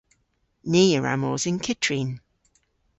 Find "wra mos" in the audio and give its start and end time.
0.99-1.43